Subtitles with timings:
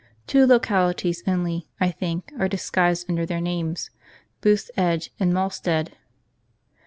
[0.25, 3.91] Two localities only, I think, are disguised under their names—
[4.41, 5.89] Booth's Edge and Matstead.